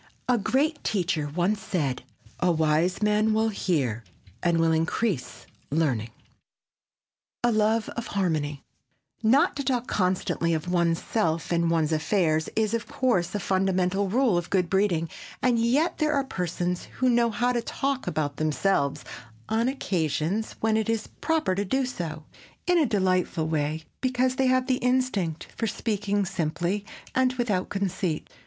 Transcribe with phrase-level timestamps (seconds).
[0.27, 2.01] A great teacher once said,
[2.39, 4.03] "A wise man will hear
[4.41, 8.63] and will increase learning." [Sidenote: A LOVE OF HARMONY]
[9.21, 14.09] Not to talk constantly of one's self and one's affairs is, of course, a fundamental
[14.09, 15.07] rule of good breeding
[15.39, 20.89] and yet there are persons who know how to talk about themselves—on occasions when it
[20.89, 26.25] is proper to do so—in a delightful way, because they have the instinct for speaking
[26.25, 26.83] simply
[27.13, 28.27] and without conceit.